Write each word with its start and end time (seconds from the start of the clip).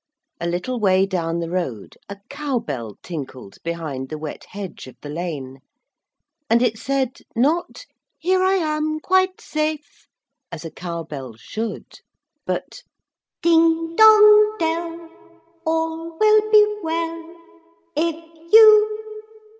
A 0.39 0.47
little 0.47 0.79
way 0.79 1.05
down 1.05 1.41
the 1.41 1.49
road 1.51 1.95
a 2.09 2.17
cow 2.27 2.57
bell 2.57 2.97
tinkled 3.03 3.57
behind 3.63 4.09
the 4.09 4.17
wet 4.17 4.45
hedge 4.45 4.87
of 4.87 4.95
the 5.03 5.09
lane. 5.11 5.59
And 6.49 6.63
it 6.63 6.79
said 6.79 7.19
not, 7.35 7.85
'Here 8.17 8.41
I 8.41 8.55
am, 8.55 8.99
quite 8.99 9.39
safe,' 9.39 10.07
as 10.51 10.65
a 10.65 10.71
cow 10.71 11.03
bell 11.03 11.35
should, 11.35 11.99
but 12.47 12.81
Ding 13.43 13.95
dong 13.95 14.55
dell 14.57 15.07
All 15.67 16.17
will 16.17 16.49
be 16.51 16.65
well 16.81 17.35
If 17.95 18.51
you... 18.51 19.21